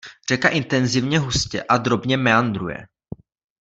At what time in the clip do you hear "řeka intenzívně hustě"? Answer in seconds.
0.31-1.63